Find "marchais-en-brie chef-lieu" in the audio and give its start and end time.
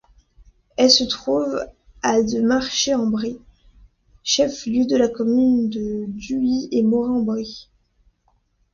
2.41-4.85